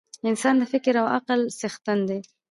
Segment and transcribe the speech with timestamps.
[0.29, 2.19] انسان د فکر او عقل څښتن دی.